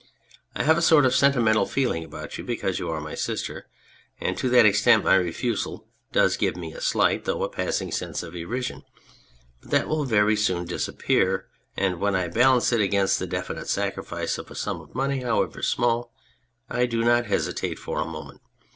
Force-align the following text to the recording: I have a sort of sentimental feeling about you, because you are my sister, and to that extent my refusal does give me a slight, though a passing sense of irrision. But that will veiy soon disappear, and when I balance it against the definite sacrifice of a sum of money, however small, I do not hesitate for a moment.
I 0.55 0.63
have 0.63 0.79
a 0.79 0.81
sort 0.81 1.05
of 1.05 1.13
sentimental 1.13 1.67
feeling 1.67 2.03
about 2.03 2.35
you, 2.39 2.43
because 2.43 2.79
you 2.79 2.89
are 2.89 2.99
my 2.99 3.13
sister, 3.13 3.67
and 4.19 4.35
to 4.35 4.49
that 4.49 4.65
extent 4.65 5.03
my 5.03 5.13
refusal 5.13 5.87
does 6.11 6.37
give 6.37 6.55
me 6.57 6.73
a 6.73 6.81
slight, 6.81 7.25
though 7.25 7.43
a 7.43 7.49
passing 7.49 7.91
sense 7.91 8.23
of 8.23 8.35
irrision. 8.35 8.81
But 9.61 9.69
that 9.69 9.87
will 9.87 10.07
veiy 10.07 10.39
soon 10.39 10.65
disappear, 10.65 11.45
and 11.77 11.99
when 11.99 12.15
I 12.15 12.29
balance 12.29 12.73
it 12.73 12.81
against 12.81 13.19
the 13.19 13.27
definite 13.27 13.67
sacrifice 13.69 14.39
of 14.39 14.49
a 14.49 14.55
sum 14.55 14.81
of 14.81 14.95
money, 14.95 15.21
however 15.21 15.61
small, 15.61 16.11
I 16.67 16.87
do 16.87 17.03
not 17.03 17.27
hesitate 17.27 17.77
for 17.77 17.99
a 17.99 18.05
moment. 18.05 18.41